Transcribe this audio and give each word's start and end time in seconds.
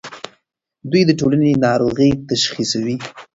دوی 0.91 1.03
د 1.05 1.11
ټولنې 1.19 1.51
ناروغۍ 1.65 2.11
تشخیصوي. 2.29 2.95